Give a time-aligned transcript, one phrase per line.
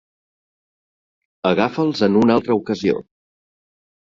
[1.49, 2.99] Agafa'ls en una altra ocasió.